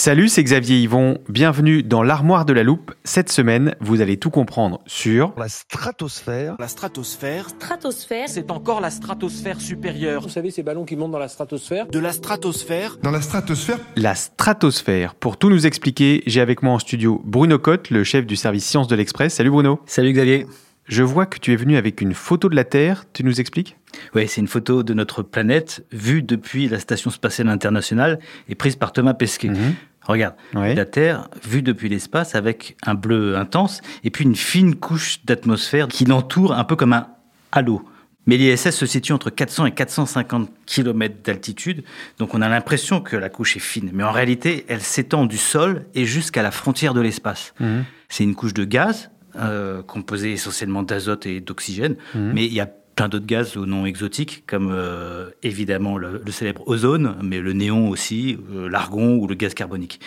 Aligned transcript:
Salut, 0.00 0.30
c'est 0.30 0.42
Xavier 0.42 0.78
Yvon. 0.78 1.18
Bienvenue 1.28 1.82
dans 1.82 2.02
l'armoire 2.02 2.46
de 2.46 2.54
la 2.54 2.62
loupe. 2.62 2.94
Cette 3.04 3.30
semaine, 3.30 3.74
vous 3.80 4.00
allez 4.00 4.16
tout 4.16 4.30
comprendre 4.30 4.80
sur 4.86 5.34
La 5.36 5.46
stratosphère. 5.50 6.56
La 6.58 6.68
stratosphère, 6.68 7.50
Stratosphère, 7.50 8.26
c'est 8.26 8.50
encore 8.50 8.80
la 8.80 8.88
stratosphère 8.88 9.60
supérieure. 9.60 10.22
Vous 10.22 10.30
savez, 10.30 10.50
ces 10.50 10.62
ballons 10.62 10.86
qui 10.86 10.96
montent 10.96 11.10
dans 11.10 11.18
la 11.18 11.28
stratosphère 11.28 11.86
De 11.88 11.98
la 11.98 12.12
stratosphère, 12.12 12.96
Dans 13.02 13.10
la 13.10 13.20
stratosphère, 13.20 13.76
la 13.94 14.14
stratosphère. 14.14 15.14
Pour 15.16 15.36
tout 15.36 15.50
nous 15.50 15.66
expliquer, 15.66 16.22
j'ai 16.26 16.40
avec 16.40 16.62
moi 16.62 16.72
en 16.72 16.78
studio 16.78 17.20
Bruno 17.26 17.58
Cotte, 17.58 17.90
le 17.90 18.02
chef 18.02 18.24
du 18.24 18.36
service 18.36 18.64
Sciences 18.64 18.88
de 18.88 18.96
l'Express. 18.96 19.34
Salut 19.34 19.50
Bruno. 19.50 19.82
Salut 19.84 20.14
Xavier. 20.14 20.46
Je 20.86 21.02
vois 21.02 21.26
que 21.26 21.38
tu 21.38 21.52
es 21.52 21.56
venu 21.56 21.76
avec 21.76 22.00
une 22.00 22.14
photo 22.14 22.48
de 22.48 22.56
la 22.56 22.64
Terre. 22.64 23.04
Tu 23.12 23.22
nous 23.22 23.38
expliques? 23.38 23.76
Oui, 24.14 24.26
c'est 24.26 24.40
une 24.40 24.48
photo 24.48 24.82
de 24.82 24.94
notre 24.94 25.22
planète 25.22 25.84
vue 25.92 26.22
depuis 26.22 26.68
la 26.68 26.78
Station 26.78 27.10
spatiale 27.10 27.48
internationale 27.48 28.18
et 28.48 28.54
prise 28.54 28.76
par 28.76 28.92
Thomas 28.92 29.14
Pesquet. 29.14 29.50
Mhm. 29.50 29.74
Regarde, 30.10 30.34
la 30.54 30.84
Terre 30.86 31.28
vue 31.48 31.62
depuis 31.62 31.88
l'espace 31.88 32.34
avec 32.34 32.76
un 32.84 32.94
bleu 32.94 33.36
intense 33.36 33.80
et 34.04 34.10
puis 34.10 34.24
une 34.24 34.36
fine 34.36 34.74
couche 34.74 35.24
d'atmosphère 35.24 35.88
qui 35.88 36.04
l'entoure 36.04 36.52
un 36.52 36.64
peu 36.64 36.76
comme 36.76 36.92
un 36.92 37.06
halo. 37.52 37.82
Mais 38.26 38.36
l'ISS 38.36 38.70
se 38.70 38.86
situe 38.86 39.12
entre 39.12 39.30
400 39.30 39.66
et 39.66 39.72
450 39.72 40.50
km 40.66 41.16
d'altitude, 41.24 41.84
donc 42.18 42.34
on 42.34 42.42
a 42.42 42.48
l'impression 42.48 43.00
que 43.00 43.16
la 43.16 43.28
couche 43.30 43.56
est 43.56 43.60
fine. 43.60 43.90
Mais 43.94 44.04
en 44.04 44.12
réalité, 44.12 44.66
elle 44.68 44.82
s'étend 44.82 45.24
du 45.26 45.38
sol 45.38 45.86
et 45.94 46.04
jusqu'à 46.04 46.42
la 46.42 46.50
frontière 46.50 46.92
de 46.94 47.00
l'espace. 47.00 47.54
Mhm. 47.60 47.84
C'est 48.08 48.24
une 48.24 48.34
couche 48.34 48.52
de 48.54 48.64
gaz, 48.64 49.10
euh, 49.36 49.82
composée 49.82 50.32
essentiellement 50.32 50.82
d'azote 50.82 51.24
et 51.26 51.40
d'oxygène, 51.40 51.96
Mhm. 52.14 52.32
mais 52.34 52.44
il 52.44 52.52
y 52.52 52.60
a 52.60 52.68
plein 53.00 53.08
d'autres 53.08 53.24
gaz 53.24 53.56
au 53.56 53.64
nom 53.64 53.86
exotique, 53.86 54.44
comme 54.46 54.70
euh, 54.70 55.30
évidemment 55.42 55.96
le, 55.96 56.20
le 56.22 56.32
célèbre 56.32 56.62
ozone, 56.68 57.16
mais 57.22 57.40
le 57.40 57.54
néon 57.54 57.88
aussi, 57.88 58.36
euh, 58.54 58.68
l'argon 58.68 59.16
ou 59.16 59.26
le 59.26 59.34
gaz 59.34 59.54
carbonique. 59.54 60.00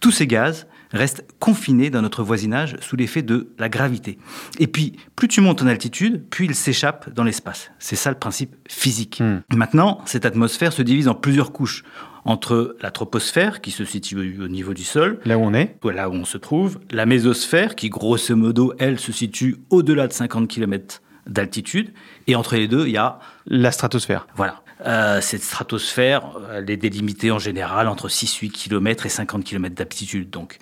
Tous 0.00 0.12
ces 0.12 0.28
gaz 0.28 0.68
restent 0.92 1.24
confinés 1.40 1.90
dans 1.90 2.02
notre 2.02 2.22
voisinage 2.22 2.76
sous 2.80 2.94
l'effet 2.94 3.22
de 3.22 3.48
la 3.58 3.68
gravité. 3.68 4.18
Et 4.60 4.68
puis, 4.68 4.92
plus 5.16 5.26
tu 5.26 5.40
montes 5.40 5.60
en 5.62 5.66
altitude, 5.66 6.22
plus 6.30 6.44
ils 6.44 6.54
s'échappent 6.54 7.12
dans 7.12 7.24
l'espace. 7.24 7.72
C'est 7.80 7.96
ça 7.96 8.10
le 8.10 8.16
principe 8.18 8.54
physique. 8.68 9.18
Mhm. 9.18 9.42
Maintenant, 9.56 10.00
cette 10.04 10.24
atmosphère 10.24 10.72
se 10.72 10.82
divise 10.82 11.08
en 11.08 11.14
plusieurs 11.16 11.50
couches. 11.50 11.82
Entre 12.24 12.76
la 12.80 12.90
troposphère, 12.90 13.60
qui 13.60 13.70
se 13.72 13.84
situe 13.84 14.16
au- 14.40 14.44
au 14.44 14.48
niveau 14.48 14.74
du 14.74 14.82
sol, 14.82 15.18
Là 15.24 15.38
où 15.38 15.42
on 15.42 15.54
est 15.54 15.76
voilà 15.82 16.08
où 16.08 16.12
on 16.12 16.24
se 16.24 16.38
trouve. 16.38 16.78
La 16.90 17.06
mésosphère, 17.06 17.74
qui 17.76 17.88
grosso 17.88 18.34
modo, 18.34 18.72
elle, 18.80 18.98
se 18.98 19.12
situe 19.12 19.56
au-delà 19.70 20.08
de 20.08 20.12
50 20.12 20.48
km 20.48 21.02
d'altitude. 21.26 21.92
Et 22.26 22.36
entre 22.36 22.56
les 22.56 22.68
deux, 22.68 22.86
il 22.86 22.92
y 22.92 22.96
a, 22.96 23.18
La 23.46 23.70
stratosphère. 23.70 24.26
voilà, 24.34 24.62
euh, 24.84 25.20
cette 25.20 25.42
stratosphère, 25.42 26.22
elle 26.52 26.70
est 26.70 26.76
délimitée 26.76 27.30
en 27.30 27.38
général 27.38 27.88
entre 27.88 28.08
6-8 28.08 28.50
km 28.50 29.06
et 29.06 29.08
50 29.08 29.44
km 29.44 29.74
d'altitude. 29.74 30.30
Donc 30.30 30.58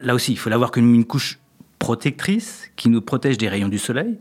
là 0.00 0.14
aussi, 0.14 0.32
il 0.32 0.38
faut 0.38 0.50
l'avoir 0.50 0.70
comme 0.70 0.94
une 0.94 1.04
couche 1.04 1.38
protectrice 1.78 2.70
qui 2.76 2.88
nous 2.88 3.00
protège 3.00 3.38
des 3.38 3.48
rayons 3.48 3.68
du 3.68 3.78
Soleil. 3.78 4.18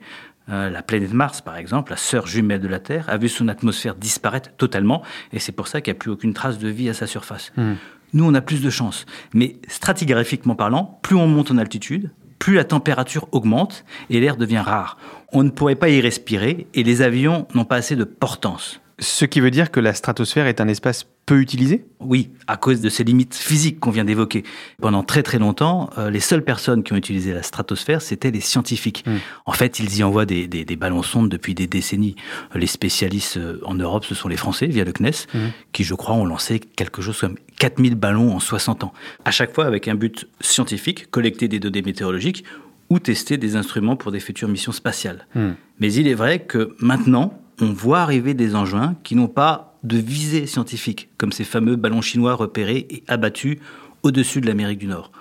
Euh, 0.50 0.70
la 0.70 0.82
planète 0.82 1.12
Mars, 1.12 1.42
par 1.42 1.58
exemple, 1.58 1.92
la 1.92 1.98
sœur 1.98 2.28
jumelle 2.28 2.62
de 2.62 2.68
la 2.68 2.80
Terre, 2.80 3.06
a 3.10 3.18
vu 3.18 3.28
son 3.28 3.48
atmosphère 3.48 3.96
disparaître 3.96 4.52
totalement, 4.56 5.04
et 5.34 5.40
c'est 5.40 5.52
pour 5.52 5.68
ça 5.68 5.82
qu'il 5.82 5.92
n'y 5.92 5.98
a 5.98 6.00
plus 6.00 6.12
aucune 6.12 6.34
trace 6.34 6.58
de 6.58 6.70
vie 6.70 6.88
à 6.90 6.94
sa 6.94 7.08
surface. 7.08 7.52
Hmm. 7.58 7.74
Nous, 8.14 8.24
on 8.24 8.34
a 8.34 8.40
plus 8.40 8.62
de 8.62 8.70
chance. 8.70 9.06
Mais 9.34 9.58
stratigraphiquement 9.68 10.56
parlant, 10.56 11.00
plus 11.02 11.18
on 11.18 11.28
monte 11.28 11.52
en 11.52 11.58
altitude, 11.58 12.12
plus 12.48 12.56
la 12.56 12.64
température 12.64 13.28
augmente 13.34 13.84
et 14.10 14.22
l'air 14.22 14.38
devient 14.38 14.64
rare. 14.66 14.98
On 15.34 15.44
ne 15.44 15.50
pourrait 15.50 15.76
pas 15.76 15.90
y 15.90 16.00
respirer 16.00 16.66
et 16.74 16.82
les 16.82 17.02
avions 17.02 17.46
n'ont 17.54 17.66
pas 17.66 17.76
assez 17.76 17.98
de 17.98 18.06
portance. 18.06 18.80
Ce 19.00 19.26
qui 19.26 19.42
veut 19.42 19.52
dire 19.52 19.70
que 19.70 19.80
la 19.80 19.94
stratosphère 19.94 20.48
est 20.48 20.60
un 20.60 20.68
espace 20.68 21.06
peu 21.28 21.40
utilisé 21.40 21.86
Oui, 22.00 22.32
à 22.48 22.58
cause 22.58 22.82
de 22.82 22.90
ces 22.90 23.04
limites 23.04 23.36
physiques 23.36 23.80
qu'on 23.80 23.92
vient 23.92 24.06
d'évoquer. 24.06 24.44
Pendant 24.82 25.04
très 25.04 25.22
très 25.22 25.38
longtemps, 25.38 25.92
euh, 25.98 26.10
les 26.10 26.20
seules 26.20 26.44
personnes 26.44 26.84
qui 26.84 26.94
ont 26.94 26.96
utilisé 26.96 27.34
la 27.34 27.44
stratosphère, 27.44 28.02
c'était 28.02 28.32
les 28.32 28.40
scientifiques. 28.40 29.04
Mm. 29.06 29.18
En 29.46 29.52
fait, 29.52 29.80
ils 29.80 29.98
y 29.98 30.04
envoient 30.04 30.26
des, 30.26 30.48
des, 30.48 30.66
des 30.66 30.76
ballons 30.76 31.04
sondes 31.04 31.30
depuis 31.30 31.54
des 31.54 31.68
décennies. 31.68 32.16
Les 32.56 32.66
spécialistes 32.66 33.38
euh, 33.38 33.60
en 33.66 33.76
Europe, 33.76 34.04
ce 34.06 34.16
sont 34.16 34.30
les 34.30 34.38
Français, 34.38 34.66
via 34.68 34.84
le 34.84 34.94
CNES, 34.94 35.28
Mm. 35.34 35.38
qui, 35.74 35.84
je 35.84 35.94
crois, 35.94 36.16
ont 36.16 36.26
lancé 36.26 36.60
quelque 36.60 37.02
chose 37.02 37.20
comme 37.20 37.36
4000 37.60 37.96
ballons 37.96 38.34
en 38.34 38.40
60 38.40 38.84
ans. 38.84 38.94
À 39.26 39.32
chaque 39.32 39.54
fois 39.54 39.66
avec 39.66 39.88
un 39.88 39.96
but 39.96 40.28
scientifique, 40.42 41.12
collecter 41.12 41.48
des 41.48 41.60
données 41.60 41.82
météorologiques 41.82 42.44
ou 42.90 43.00
tester 43.00 43.38
des 43.38 43.56
instruments 43.56 43.96
pour 43.96 44.12
des 44.12 44.20
futures 44.20 44.48
missions 44.48 44.72
spatiales. 44.72 45.28
Hmm. 45.36 45.52
Mais 45.80 45.92
il 45.94 46.08
est 46.08 46.14
vrai 46.14 46.40
que 46.40 46.76
maintenant, 46.80 47.40
on 47.60 47.72
voit 47.72 48.00
arriver 48.00 48.34
des 48.34 48.56
engins 48.56 48.96
qui 49.04 49.16
n'ont 49.16 49.28
pas 49.28 49.78
de 49.84 49.98
visée 49.98 50.48
scientifique, 50.48 51.10
comme 51.18 51.32
ces 51.32 51.44
fameux 51.44 51.76
ballons 51.76 52.02
chinois 52.02 52.34
repérés 52.34 52.88
et 52.90 53.04
abattus 53.08 53.58
au-dessus 54.04 54.42
de 54.42 54.48
l'Amérique 54.48 54.80
du 54.80 54.88
Nord. 54.88 55.12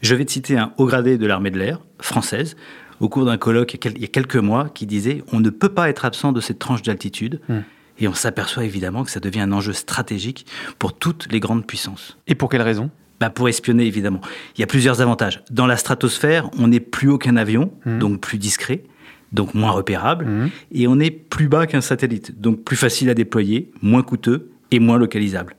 Je 0.00 0.14
vais 0.14 0.24
te 0.24 0.32
citer 0.32 0.58
un 0.58 0.72
haut 0.78 0.86
gradé 0.86 1.18
de 1.18 1.26
l'armée 1.26 1.50
de 1.50 1.58
l'air, 1.58 1.80
française, 2.00 2.56
au 3.00 3.08
cours 3.08 3.24
d'un 3.24 3.36
colloque 3.36 3.74
il 3.74 4.00
y 4.00 4.04
a 4.04 4.08
quelques 4.08 4.36
mois, 4.36 4.68
qui 4.74 4.86
disait 4.86 5.22
On 5.32 5.40
ne 5.40 5.50
peut 5.50 5.68
pas 5.68 5.88
être 5.88 6.04
absent 6.04 6.32
de 6.32 6.40
cette 6.40 6.58
tranche 6.58 6.82
d'altitude. 6.82 7.40
Hmm. 7.48 7.60
Et 7.98 8.08
on 8.08 8.14
s'aperçoit 8.14 8.64
évidemment 8.64 9.04
que 9.04 9.10
ça 9.10 9.20
devient 9.20 9.40
un 9.40 9.52
enjeu 9.52 9.72
stratégique 9.72 10.46
pour 10.78 10.92
toutes 10.98 11.32
les 11.32 11.40
grandes 11.40 11.66
puissances. 11.66 12.18
Et 12.26 12.34
pour 12.34 12.50
quelle 12.50 12.60
raison? 12.62 12.90
Bah 13.20 13.30
pour 13.30 13.48
espionner, 13.48 13.86
évidemment. 13.86 14.20
Il 14.56 14.60
y 14.60 14.64
a 14.64 14.66
plusieurs 14.66 15.00
avantages. 15.00 15.42
Dans 15.50 15.66
la 15.66 15.78
stratosphère, 15.78 16.50
on 16.58 16.68
n'est 16.68 16.80
plus 16.80 17.08
haut 17.08 17.16
qu'un 17.16 17.36
avion, 17.36 17.72
Mhm. 17.86 17.98
donc 17.98 18.20
plus 18.20 18.36
discret, 18.36 18.82
donc 19.32 19.54
moins 19.54 19.70
repérable, 19.70 20.24
Mhm. 20.26 20.50
et 20.72 20.86
on 20.88 20.98
est 21.00 21.10
plus 21.10 21.48
bas 21.48 21.66
qu'un 21.66 21.80
satellite, 21.80 22.40
donc 22.40 22.62
plus 22.64 22.76
facile 22.76 23.10
à 23.10 23.14
déployer, 23.14 23.70
moins 23.82 24.02
coûteux 24.02 24.50
et 24.70 24.78
moins 24.80 24.98
localisable. 24.98 25.56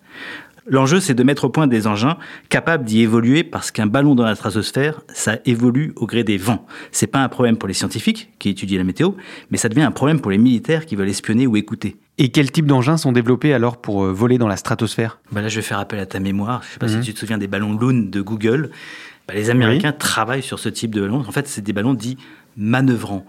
L'enjeu, 0.69 0.99
c'est 0.99 1.13
de 1.13 1.23
mettre 1.23 1.45
au 1.45 1.49
point 1.49 1.65
des 1.65 1.87
engins 1.87 2.17
capables 2.49 2.83
d'y 2.83 2.99
évoluer 3.01 3.45
parce 3.45 3.71
qu'un 3.71 3.85
ballon 3.87 4.15
dans 4.15 4.25
la 4.25 4.35
stratosphère, 4.35 4.99
ça 5.13 5.37
évolue 5.45 5.93
au 5.95 6.05
gré 6.05 6.25
des 6.25 6.35
vents. 6.35 6.65
C'est 6.91 7.07
pas 7.07 7.19
un 7.23 7.29
problème 7.29 7.55
pour 7.57 7.69
les 7.69 7.73
scientifiques 7.73 8.31
qui 8.37 8.49
étudient 8.49 8.77
la 8.77 8.83
météo, 8.83 9.11
mais 9.49 9.57
ça 9.57 9.69
devient 9.69 9.83
un 9.83 9.91
problème 9.91 10.19
pour 10.19 10.29
les 10.29 10.37
militaires 10.37 10.85
qui 10.85 10.97
veulent 10.97 11.07
espionner 11.07 11.47
ou 11.47 11.55
écouter. 11.55 11.95
Et 12.17 12.29
quels 12.29 12.51
types 12.51 12.65
d'engins 12.65 12.97
sont 12.97 13.13
développés 13.13 13.53
alors 13.53 13.77
pour 13.79 14.03
euh, 14.03 14.11
voler 14.11 14.37
dans 14.37 14.49
la 14.49 14.57
stratosphère? 14.57 15.21
Bah 15.31 15.41
là, 15.41 15.47
je 15.47 15.55
vais 15.55 15.61
faire 15.61 15.79
appel 15.79 15.99
à 15.99 16.05
ta 16.05 16.19
mémoire. 16.19 16.61
Je 16.67 16.73
sais 16.73 16.79
pas 16.79 16.87
Mhm. 16.87 17.01
si 17.01 17.07
tu 17.07 17.13
te 17.13 17.19
souviens 17.19 17.37
des 17.37 17.47
ballons 17.47 17.71
Loon 17.77 18.07
de 18.09 18.19
Google. 18.21 18.71
Bah, 19.29 19.35
les 19.35 19.49
Américains 19.49 19.93
travaillent 19.93 20.43
sur 20.43 20.59
ce 20.59 20.67
type 20.67 20.93
de 20.93 20.99
ballon. 21.01 21.23
En 21.25 21.31
fait, 21.31 21.47
c'est 21.47 21.61
des 21.61 21.73
ballons 21.73 21.93
dits 21.93 22.17
manœuvrants. 22.57 23.25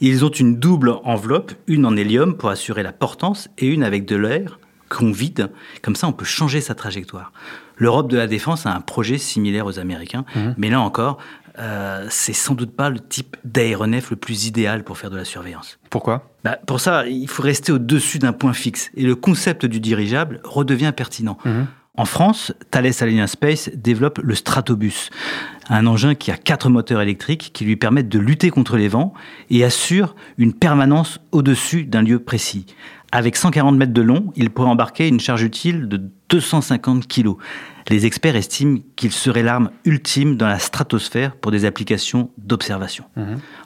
Ils 0.00 0.24
ont 0.24 0.30
une 0.30 0.56
double 0.58 0.94
enveloppe, 1.04 1.52
une 1.66 1.84
en 1.86 1.96
hélium 1.96 2.36
pour 2.36 2.48
assurer 2.48 2.82
la 2.82 2.92
portance 2.92 3.48
et 3.58 3.66
une 3.66 3.82
avec 3.84 4.04
de 4.06 4.16
l'air 4.16 4.58
qu'on 4.88 5.12
vide. 5.12 5.50
Comme 5.82 5.94
ça, 5.96 6.08
on 6.08 6.12
peut 6.12 6.24
changer 6.24 6.60
sa 6.60 6.74
trajectoire. 6.74 7.32
L'Europe 7.76 8.10
de 8.10 8.16
la 8.16 8.26
défense 8.26 8.66
a 8.66 8.74
un 8.74 8.80
projet 8.80 9.18
similaire 9.18 9.66
aux 9.66 9.78
Américains, 9.78 10.24
Mhm. 10.36 10.54
mais 10.58 10.70
là 10.70 10.80
encore, 10.80 11.18
euh, 11.58 12.06
c'est 12.10 12.32
sans 12.32 12.54
doute 12.54 12.74
pas 12.74 12.90
le 12.90 12.98
type 13.00 13.36
d'aéronef 13.44 14.10
le 14.10 14.16
plus 14.16 14.46
idéal 14.46 14.84
pour 14.84 14.98
faire 14.98 15.10
de 15.10 15.16
la 15.16 15.24
surveillance. 15.24 15.78
Pourquoi? 15.90 16.30
Bah, 16.44 16.58
pour 16.66 16.80
ça, 16.80 17.06
il 17.06 17.28
faut 17.28 17.42
rester 17.42 17.72
au-dessus 17.72 18.18
d'un 18.18 18.32
point 18.32 18.52
fixe. 18.52 18.90
Et 18.96 19.02
le 19.04 19.14
concept 19.14 19.64
du 19.66 19.80
dirigeable 19.80 20.40
redevient 20.44 20.92
pertinent. 20.96 21.38
Mhm. 21.44 21.66
En 21.98 22.06
France, 22.06 22.54
Thales 22.70 22.90
Alenia 23.00 23.26
Space 23.26 23.68
développe 23.74 24.18
le 24.22 24.34
Stratobus, 24.34 25.10
un 25.68 25.86
engin 25.86 26.14
qui 26.14 26.30
a 26.30 26.38
quatre 26.38 26.70
moteurs 26.70 27.02
électriques 27.02 27.50
qui 27.52 27.66
lui 27.66 27.76
permettent 27.76 28.08
de 28.08 28.18
lutter 28.18 28.48
contre 28.48 28.78
les 28.78 28.88
vents 28.88 29.12
et 29.50 29.62
assure 29.62 30.16
une 30.38 30.54
permanence 30.54 31.20
au-dessus 31.32 31.84
d'un 31.84 32.00
lieu 32.00 32.18
précis. 32.18 32.64
Avec 33.14 33.36
140 33.36 33.76
mètres 33.76 33.92
de 33.92 34.00
long, 34.00 34.32
il 34.36 34.48
pourrait 34.48 34.70
embarquer 34.70 35.06
une 35.06 35.20
charge 35.20 35.42
utile 35.42 35.86
de 35.86 36.00
250 36.30 37.06
kg. 37.06 37.34
Les 37.90 38.06
experts 38.06 38.36
estiment 38.36 38.78
qu'il 38.96 39.12
serait 39.12 39.42
l'arme 39.42 39.70
ultime 39.84 40.38
dans 40.38 40.48
la 40.48 40.58
stratosphère 40.58 41.36
pour 41.36 41.52
des 41.52 41.66
applications 41.66 42.30
d'observation. 42.38 43.04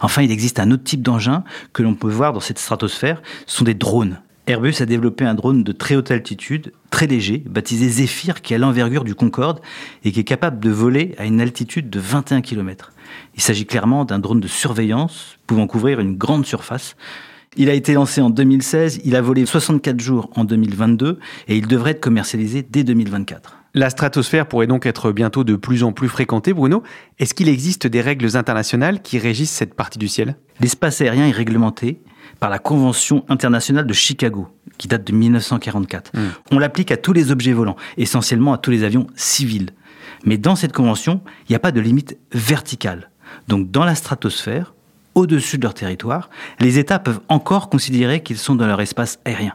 Enfin, 0.01 0.23
il 0.23 0.33
existe 0.33 0.59
un 0.59 0.73
autre 0.73 0.83
type 0.83 1.03
d'engin 1.03 1.45
que 1.73 1.85
l'on 1.85 1.95
peut 1.95 2.11
voir 2.11 2.33
dans 2.33 2.41
cette 2.41 2.59
stratosphère, 2.59 3.23
ce 3.47 3.59
sont 3.59 3.65
des 3.65 3.75
drones. 3.75 4.21
Airbus 4.49 4.77
a 4.81 4.87
développé 4.87 5.25
un 5.25 5.35
drone 5.35 5.65
de 5.65 5.73
très 5.73 5.97
haute 5.97 6.13
altitude, 6.13 6.73
très 6.91 7.09
léger, 7.09 7.43
baptisé 7.47 7.89
Zephyr, 7.89 8.43
qui 8.43 8.55
a 8.55 8.59
l'envergure 8.59 9.03
du 9.03 9.17
Concorde 9.17 9.61
et 10.05 10.13
qui 10.13 10.21
est 10.21 10.25
capable 10.25 10.61
de 10.61 10.71
voler 10.71 11.17
à 11.19 11.25
une 11.25 11.41
altitude 11.41 11.91
de 11.91 11.99
21 11.99 12.43
km. 12.43 12.93
Il 13.35 13.43
s'agit 13.43 13.67
clairement 13.67 14.05
d'un 14.05 14.21
drone 14.21 14.39
de 14.39 14.47
surveillance 14.47 15.37
pouvant 15.49 15.67
couvrir 15.67 15.99
une 15.99 16.17
grande 16.17 16.47
surface. 16.47 16.95
Il 17.57 17.69
a 17.69 17.75
été 17.75 17.95
lancé 17.95 18.21
en 18.21 18.31
2016, 18.31 19.01
il 19.05 19.17
a 19.17 19.21
volé 19.21 19.47
64 19.47 19.99
jours 19.99 20.31
en 20.37 20.45
2022 20.45 21.19
et 21.49 21.57
il 21.57 21.67
devrait 21.67 21.93
être 21.93 22.01
commercialisé 22.01 22.63
dès 22.63 22.85
2024. 22.85 23.56
La 23.79 23.91
stratosphère 23.91 24.47
pourrait 24.47 24.67
donc 24.67 24.87
être 24.87 25.13
bientôt 25.13 25.45
de 25.45 25.55
plus 25.55 25.85
en 25.85 25.93
plus 25.93 26.09
fréquentée, 26.09 26.55
Bruno. 26.55 26.83
Est-ce 27.19 27.35
qu'il 27.35 27.51
existe 27.51 27.87
des 27.87 28.01
règles 28.01 28.35
internationales 28.35 29.03
qui 29.03 29.19
régissent 29.19 29.51
cette 29.51 29.75
partie 29.75 29.99
du 29.99 30.09
ciel? 30.09 30.39
L'espace 30.61 31.03
aérien 31.03 31.27
est 31.27 31.33
réglementé 31.33 32.01
par 32.41 32.49
la 32.49 32.59
Convention 32.59 33.27
internationale 33.29 33.87
de 33.87 33.93
Chicago, 33.93 34.49
qui 34.79 34.89
date 34.89 35.07
de 35.07 35.13
1944. 35.13 36.13
On 36.53 36.59
l'applique 36.59 36.91
à 36.91 36.97
tous 36.97 37.13
les 37.13 37.31
objets 37.31 37.53
volants, 37.53 37.77
essentiellement 37.99 38.55
à 38.55 38.59
tous 38.59 38.71
les 38.71 38.83
avions 38.83 39.09
civils. 39.15 39.69
Mais 40.25 40.39
dans 40.39 40.57
cette 40.57 40.73
convention, 40.73 41.21
il 41.47 41.53
n'y 41.53 41.57
a 41.57 41.59
pas 41.61 41.71
de 41.71 41.81
limite 41.81 42.17
verticale. 42.33 43.11
Donc 43.47 43.71
dans 43.71 43.85
la 43.85 43.95
stratosphère, 43.95 44.73
au-dessus 45.15 45.59
de 45.59 45.65
leur 45.65 45.75
territoire, 45.75 46.31
les 46.61 46.79
États 46.79 46.99
peuvent 46.99 47.21
encore 47.29 47.69
considérer 47.69 48.23
qu'ils 48.23 48.39
sont 48.39 48.55
dans 48.55 48.67
leur 48.67 48.81
espace 48.81 49.19
aérien. 49.27 49.53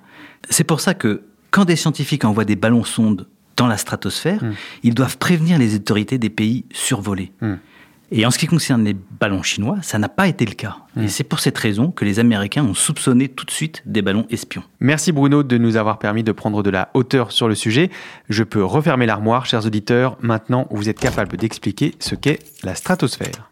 C'est 0.47 0.63
pour 0.63 0.79
ça 0.79 0.93
que 0.93 1.23
quand 1.49 1.65
des 1.65 1.75
scientifiques 1.75 2.23
envoient 2.23 2.45
des 2.45 2.55
ballons 2.55 2.83
sondes 2.83 3.25
dans 3.61 3.67
la 3.67 3.77
stratosphère, 3.77 4.41
ils 4.81 4.95
doivent 4.95 5.19
prévenir 5.19 5.59
les 5.59 5.75
autorités 5.75 6.17
des 6.17 6.31
pays 6.31 6.65
survolés. 6.73 7.31
Et 8.13 8.25
en 8.25 8.31
ce 8.31 8.39
qui 8.39 8.47
concerne 8.47 8.83
les 8.83 8.93
ballons 8.93 9.43
chinois, 9.43 9.77
ça 9.83 9.99
n'a 9.99 10.09
pas 10.09 10.27
été 10.27 10.45
le 10.45 10.53
cas. 10.53 10.77
Et 10.99 11.07
c'est 11.07 11.23
pour 11.23 11.39
cette 11.39 11.59
raison 11.59 11.91
que 11.91 12.03
les 12.03 12.17
Américains 12.17 12.65
ont 12.65 12.73
soupçonné 12.73 13.29
tout 13.29 13.45
de 13.45 13.51
suite 13.51 13.83
des 13.85 14.01
ballons 14.01 14.25
espions. 14.31 14.63
Merci 14.79 15.11
Bruno 15.11 15.43
de 15.43 15.57
nous 15.59 15.77
avoir 15.77 15.99
permis 15.99 16.23
de 16.23 16.31
prendre 16.31 16.63
de 16.63 16.71
la 16.71 16.89
hauteur 16.95 17.31
sur 17.31 17.47
le 17.47 17.53
sujet. 17.53 17.91
Je 18.29 18.43
peux 18.43 18.65
refermer 18.65 19.05
l'armoire, 19.05 19.45
chers 19.45 19.65
auditeurs. 19.67 20.17
Maintenant, 20.21 20.67
vous 20.71 20.89
êtes 20.89 20.99
capables 20.99 21.37
d'expliquer 21.37 21.93
ce 21.99 22.15
qu'est 22.15 22.39
la 22.63 22.73
stratosphère. 22.73 23.51